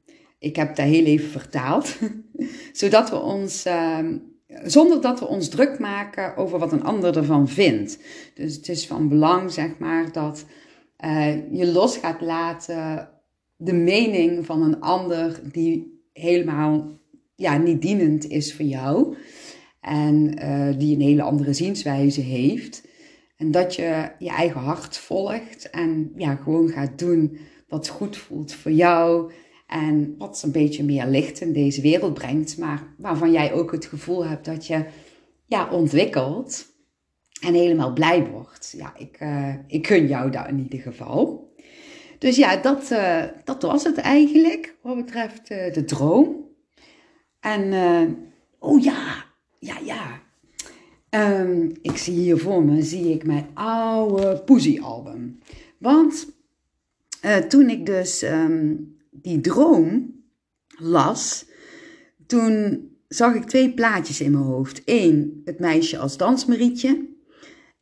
[0.43, 1.99] ik heb dat heel even vertaald.
[2.73, 4.19] Zodat we ons, ehm,
[4.65, 7.99] zonder dat we ons druk maken over wat een ander ervan vindt.
[8.35, 10.45] Dus het is van belang, zeg maar, dat
[11.05, 13.09] uh, je los gaat laten
[13.57, 16.99] de mening van een ander die helemaal
[17.35, 19.17] ja, niet dienend is voor jou.
[19.81, 22.89] En uh, die een hele andere zienswijze heeft.
[23.37, 28.53] En dat je je eigen hart volgt en ja, gewoon gaat doen wat goed voelt
[28.53, 29.33] voor jou.
[29.73, 32.59] En wat een beetje meer licht in deze wereld brengt.
[32.59, 34.85] Maar waarvan jij ook het gevoel hebt dat je
[35.47, 36.67] ja, ontwikkelt.
[37.41, 38.75] En helemaal blij wordt.
[38.77, 41.51] Ja, ik, uh, ik gun jou dat in ieder geval.
[42.19, 46.37] Dus ja, dat, uh, dat was het eigenlijk wat betreft uh, de droom.
[47.41, 47.73] En,
[48.59, 49.25] oh ja,
[49.59, 50.21] ja, ja.
[51.41, 55.39] Um, ik zie hier voor me, zie ik mijn oude Poesie-album.
[55.79, 56.33] Want
[57.49, 58.92] toen ik dus um,
[59.23, 60.15] die droom
[60.69, 61.47] las,
[62.27, 64.83] toen zag ik twee plaatjes in mijn hoofd.
[64.85, 67.11] Eén, het meisje als dansmerietje.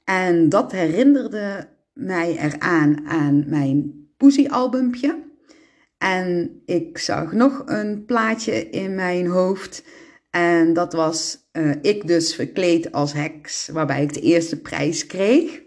[0.05, 5.23] En dat herinnerde mij eraan aan mijn Poesie-albumpje.
[5.99, 9.85] En ik zag nog een plaatje in mijn hoofd.
[10.31, 15.63] En dat was uh, ik dus verkleed als heks, waarbij ik de eerste prijs kreeg.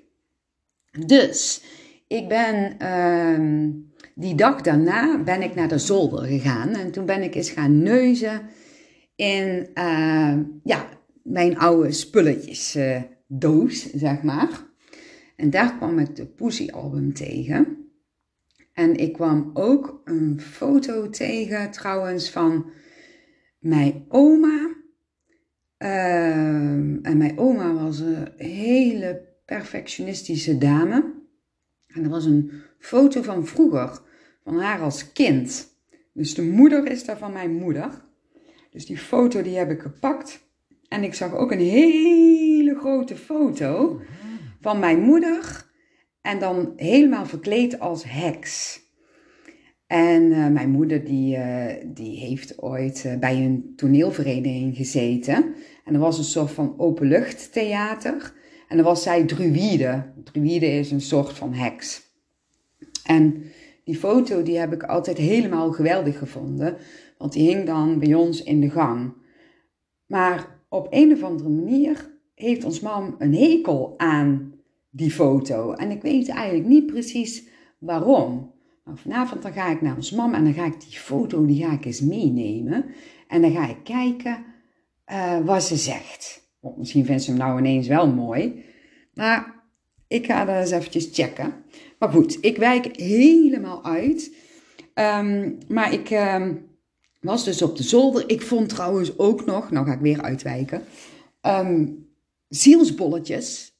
[1.06, 1.64] Dus
[2.08, 3.70] ik ben uh,
[4.16, 7.84] die dag daarna ben ik naar de zolder gegaan en toen ben ik eens gaan
[7.84, 8.42] neuzen
[9.16, 10.90] in uh, ja,
[11.24, 14.50] mijn oude spulletjes uh, doos, zeg maar.
[15.36, 17.78] En daar kwam ik de Pussy album tegen.
[18.74, 22.66] En ik kwam ook een foto tegen trouwens van
[23.60, 24.74] mijn oma
[25.84, 31.14] Ehm, en mijn oma was een hele perfectionistische dame.
[31.94, 34.02] En er was een foto van vroeger,
[34.44, 35.68] van haar als kind.
[36.14, 38.02] Dus de moeder is daar van mijn moeder.
[38.72, 40.48] Dus die foto die heb ik gepakt.
[40.88, 44.02] En ik zag ook een hele grote foto
[44.62, 45.72] van mijn moeder.
[46.22, 48.82] En dan helemaal verkleed als heks.
[49.88, 55.56] En uh, mijn moeder die, uh, die heeft ooit uh, bij een toneelvereniging gezeten.
[55.86, 58.34] En er was een soort van openluchttheater.
[58.68, 60.12] En dan was zij druïde.
[60.24, 62.02] Druïde is een soort van heks.
[63.04, 63.44] En
[63.84, 66.78] die foto die heb ik altijd helemaal geweldig gevonden.
[67.18, 69.14] Want die hing dan bij ons in de gang.
[70.06, 74.54] Maar op een of andere manier heeft ons mam een hekel aan
[74.90, 75.74] die foto.
[75.74, 78.52] En ik weet eigenlijk niet precies waarom.
[78.94, 81.72] Vanavond dan ga ik naar ons mam en dan ga ik die foto die ga
[81.72, 82.86] ik eens meenemen.
[83.28, 84.46] En dan ga ik kijken
[85.12, 86.43] uh, wat ze zegt.
[86.78, 88.64] Misschien vindt ze hem nou ineens wel mooi.
[89.14, 89.64] Maar
[90.08, 91.54] ik ga dat eens eventjes checken.
[92.00, 94.36] Maar goed, ik wijk helemaal uit.
[94.96, 96.66] Um, maar ik um,
[97.22, 98.30] was dus op de zolder.
[98.30, 100.84] Ik vond trouwens ook nog, nou ga ik weer uitwijken,
[101.42, 102.08] um,
[102.48, 103.72] zielsbolletjes.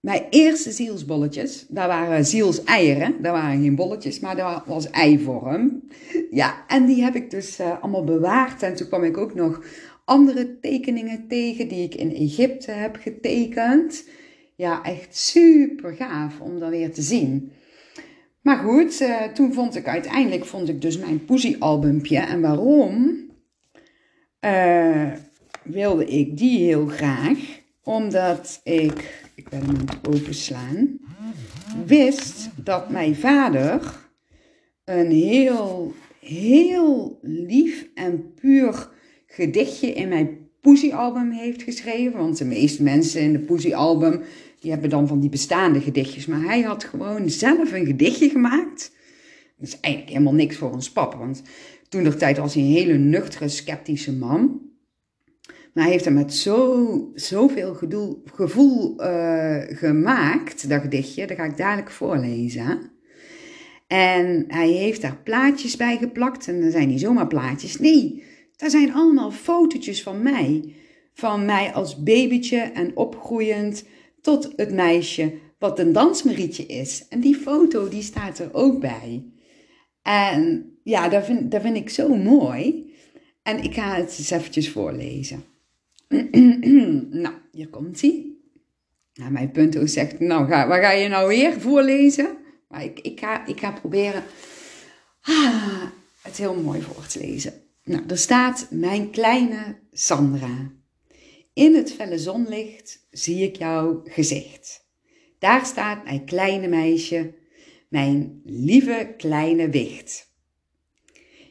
[0.00, 3.22] Mijn eerste zielsbolletjes, daar waren zielseieren.
[3.22, 5.82] Daar waren geen bolletjes, maar dat was eivorm.
[6.30, 8.62] Ja, en die heb ik dus uh, allemaal bewaard.
[8.62, 9.64] En toen kwam ik ook nog
[10.04, 14.08] andere tekeningen tegen die ik in Egypte heb getekend.
[14.56, 17.52] Ja, echt super gaaf om dat weer te zien.
[18.40, 22.18] Maar goed, uh, toen vond ik uiteindelijk vond ik dus mijn Poesie-albumpje.
[22.18, 23.20] En waarom?
[24.40, 25.12] Uh,
[25.62, 27.60] wilde ik die heel graag.
[27.84, 30.98] Omdat ik, ik ben hem openslaan,
[31.86, 34.00] wist dat mijn vader
[34.84, 38.91] een heel, heel lief en puur
[39.32, 42.18] gedichtje in mijn Poesie-album heeft geschreven.
[42.18, 44.20] Want de meeste mensen in de Poesie-album,
[44.60, 46.26] die hebben dan van die bestaande gedichtjes.
[46.26, 48.92] Maar hij had gewoon zelf een gedichtje gemaakt.
[49.58, 51.14] Dat is eigenlijk helemaal niks voor ons pap.
[51.14, 51.42] Want
[51.88, 54.60] toen de tijd was hij een hele nuchtere, sceptische man.
[55.72, 61.26] Maar hij heeft hem met zo, zoveel gedoel, gevoel uh, gemaakt, dat gedichtje.
[61.26, 62.90] Dat ga ik dadelijk voorlezen.
[63.86, 66.48] En hij heeft daar plaatjes bij geplakt.
[66.48, 67.78] En dan zijn niet zomaar plaatjes.
[67.78, 68.22] Nee,
[68.62, 70.74] daar zijn allemaal fotootjes van mij.
[71.14, 73.84] Van mij als babytje en opgroeiend
[74.20, 77.06] tot het meisje wat een dansmarietje is.
[77.08, 79.24] En die foto die staat er ook bij.
[80.02, 82.92] En ja, dat vind, dat vind ik zo mooi.
[83.42, 85.44] En ik ga het eens eventjes voorlezen.
[87.22, 88.26] nou, hier komt hij.
[89.14, 92.36] Nou, mijn punto zegt, nou, ga, ga je nou weer voorlezen?
[92.68, 94.22] Maar ik, ik, ga, ik ga proberen
[95.22, 95.82] ah,
[96.22, 97.61] het heel mooi voor te lezen.
[97.84, 100.72] Nou, er staat mijn kleine Sandra.
[101.52, 104.86] In het felle zonlicht zie ik jouw gezicht.
[105.38, 107.34] Daar staat mijn kleine meisje,
[107.88, 110.30] mijn lieve kleine wicht.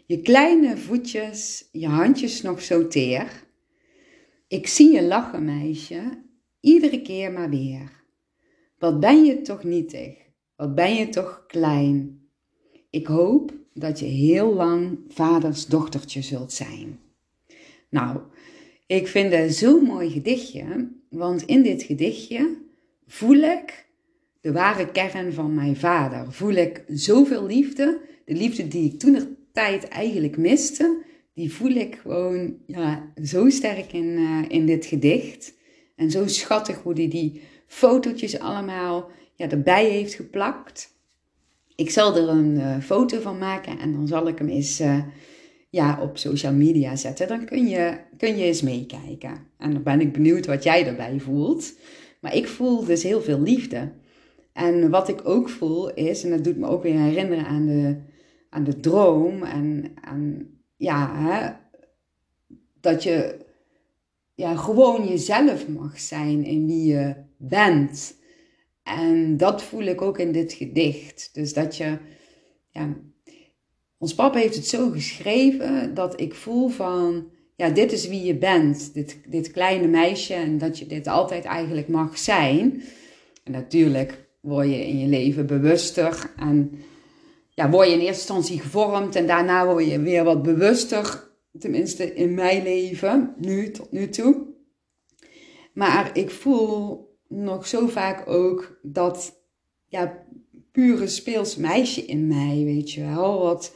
[0.06, 3.48] Je kleine voetjes, je handjes nog zo teer.
[4.48, 6.24] Ik zie je lachen, meisje,
[6.60, 8.04] iedere keer maar weer.
[8.78, 10.18] Wat ben je toch nietig,
[10.56, 12.28] wat ben je toch klein.
[12.90, 17.00] Ik hoop dat je heel lang vaders dochtertje zult zijn.
[17.90, 18.20] Nou,
[18.88, 22.58] ik vind het zo'n mooi gedichtje, want in dit gedichtje
[23.08, 23.86] voel ik
[24.42, 26.32] de ware kern van mijn vader.
[26.32, 31.04] Voel ik zoveel liefde, de liefde die ik toen tijd eigenlijk miste,
[31.34, 35.54] die voel ik gewoon ja, zo sterk in, uh, in dit gedicht.
[35.96, 40.96] En zo schattig hoe hij die, die fotootjes allemaal ja, erbij heeft geplakt.
[41.82, 45.04] Ik zal er een uh, foto van maken en dan zal ik hem eens uh,
[45.70, 47.28] ja, op social media zetten.
[47.28, 49.48] Dan kun je, kun je eens meekijken.
[49.58, 51.74] En dan ben ik benieuwd wat jij erbij voelt.
[52.20, 53.92] Maar ik voel dus heel veel liefde.
[54.54, 57.96] En wat ik ook voel is, en dat doet me ook weer herinneren aan de,
[58.50, 59.44] aan de droom.
[59.44, 61.50] En aan, ja, hè,
[62.80, 63.36] dat je
[64.34, 68.20] ja, gewoon jezelf mag zijn in wie je bent.
[68.84, 71.30] En dat voel ik ook in dit gedicht.
[71.34, 71.98] Dus dat je,
[72.70, 72.98] ja,
[73.98, 78.38] ons papa heeft het zo geschreven dat ik voel van, ja, dit is wie je
[78.38, 82.84] bent, dit, dit kleine meisje, en dat je dit altijd eigenlijk mag zijn.
[83.44, 86.72] En natuurlijk word je in je leven bewuster en
[87.50, 91.30] ja, word je in eerste instantie gevormd en daarna word je weer wat bewuster,
[91.60, 94.50] tenminste in mijn leven, nu tot nu toe.
[95.74, 99.44] Maar ik voel nog zo vaak ook dat
[99.88, 100.26] ja,
[100.72, 103.40] pure speels meisje in mij, weet je wel.
[103.40, 103.76] Wat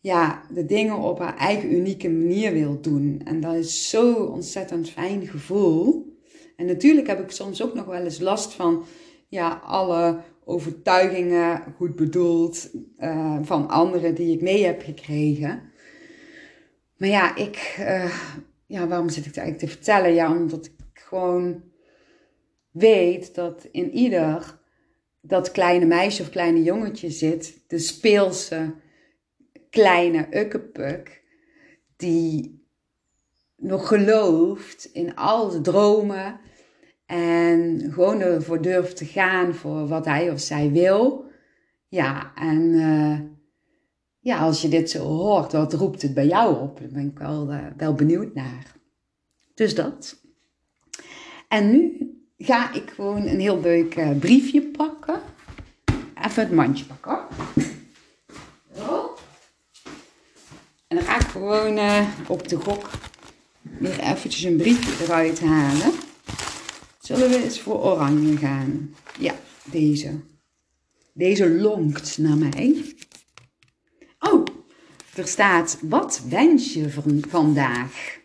[0.00, 3.20] ja, de dingen op haar eigen unieke manier wil doen.
[3.24, 6.14] En dat is zo ontzettend fijn gevoel.
[6.56, 8.84] En natuurlijk heb ik soms ook nog wel eens last van
[9.28, 15.62] ja, alle overtuigingen, goed bedoeld, uh, van anderen die ik mee heb gekregen.
[16.96, 18.14] Maar ja, ik, uh,
[18.66, 20.14] ja, waarom zit ik het eigenlijk te vertellen?
[20.14, 21.62] Ja, omdat ik gewoon
[22.78, 24.58] weet dat in ieder
[25.20, 28.74] dat kleine meisje of kleine jongetje zit, de speelse
[29.70, 31.22] kleine ukkepuk,
[31.96, 32.64] die
[33.56, 36.40] nog gelooft in al de dromen
[37.06, 41.24] en gewoon ervoor durft te gaan voor wat hij of zij wil.
[41.88, 43.20] Ja, en uh,
[44.20, 46.78] ja, als je dit zo hoort, wat roept het bij jou op?
[46.80, 48.76] Daar ben ik wel, uh, wel benieuwd naar.
[49.54, 50.20] Dus dat.
[51.48, 55.20] En nu ga ik gewoon een heel leuk uh, briefje pakken.
[56.24, 57.18] Even het mandje pakken.
[58.76, 59.16] Zo.
[60.86, 62.90] En dan ga ik gewoon uh, op de gok
[63.78, 65.92] weer eventjes een briefje eruit halen.
[67.00, 68.94] Zullen we eens voor oranje gaan?
[69.18, 69.34] Ja,
[69.64, 70.20] deze.
[71.12, 72.94] Deze lonkt naar mij.
[74.18, 74.44] Oh,
[75.14, 78.18] er staat, wat wens je van vandaag?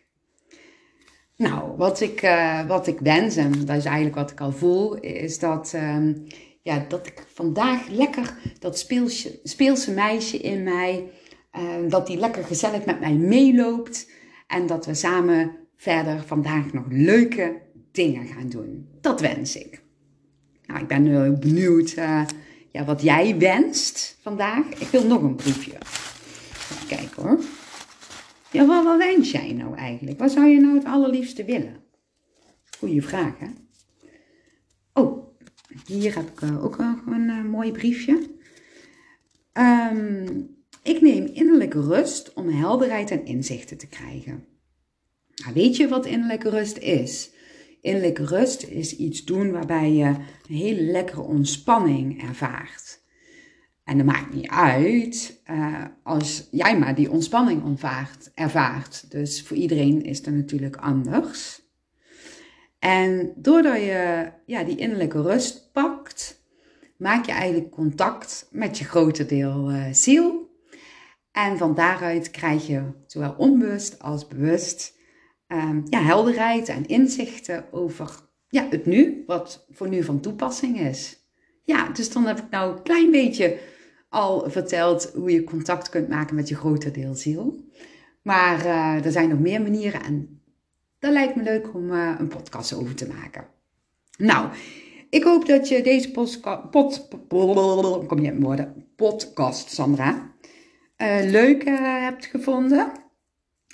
[1.42, 4.96] Nou, wat ik, uh, wat ik wens, en dat is eigenlijk wat ik al voel,
[5.00, 6.16] is dat, uh,
[6.62, 11.12] ja, dat ik vandaag lekker dat speelsje, speelse meisje in mij,
[11.58, 14.10] uh, dat die lekker gezellig met mij meeloopt.
[14.48, 17.62] En dat we samen verder vandaag nog leuke
[17.92, 18.88] dingen gaan doen.
[19.02, 19.82] Dat wens ik.
[20.66, 22.24] Nou, ik ben heel benieuwd uh,
[22.72, 24.66] ja, wat jij wenst vandaag.
[24.80, 25.74] Ik wil nog een briefje.
[26.72, 27.40] Even kijken hoor.
[28.52, 30.20] Ja, wat, wat wens jij nou eigenlijk?
[30.20, 31.84] Wat zou je nou het allerliefste willen?
[32.78, 33.48] Goeie vraag, hè?
[34.94, 35.28] Oh,
[35.86, 38.30] hier heb ik uh, ook een uh, mooi briefje.
[39.54, 44.46] Um, ik neem innerlijke rust om helderheid en inzichten te krijgen.
[45.36, 47.32] Nou, weet je wat innerlijke rust is?
[47.82, 53.01] Innerlijke rust is iets doen waarbij je een hele lekkere ontspanning ervaart.
[53.84, 57.80] En dat maakt niet uit uh, als jij maar die ontspanning
[58.34, 59.12] ervaart.
[59.12, 61.62] Dus voor iedereen is dat natuurlijk anders.
[62.80, 66.44] En doordat je ja, die innerlijke rust pakt,
[66.98, 70.50] maak je eigenlijk contact met je grote deel uh, ziel.
[71.32, 75.00] En van daaruit krijg je zowel onbewust als bewust
[75.48, 81.20] um, ja, helderheid en inzichten over ja, het nu, wat voor nu van toepassing is.
[81.64, 83.60] Ja, dus dan heb ik nou een klein beetje
[84.12, 87.66] al verteld hoe je contact kunt maken met je grote deel ziel.
[88.22, 90.42] Maar uh, er zijn nog meer manieren en
[91.00, 93.46] dat lijkt me leuk om uh, een podcast over te maken.
[94.18, 94.50] Nou,
[95.10, 97.08] ik hoop dat je deze podcast, pot,
[98.08, 100.32] kom je woorden, podcast, Sandra,
[100.98, 102.92] uh, leuk hebt gevonden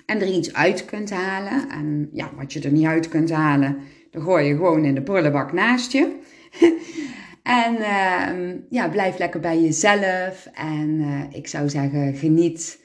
[0.05, 1.69] en er iets uit kunt halen.
[1.69, 3.77] En ja, wat je er niet uit kunt halen,
[4.11, 6.19] dan gooi je gewoon in de prullenbak naast je.
[7.48, 10.50] en uh, ja, blijf lekker bij jezelf.
[10.54, 12.84] En uh, ik zou zeggen, geniet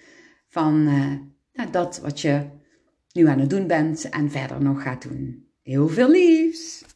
[0.48, 0.88] van
[1.54, 2.40] uh, dat wat je
[3.12, 5.46] nu aan het doen bent en verder nog gaat doen.
[5.62, 6.91] Heel veel liefs!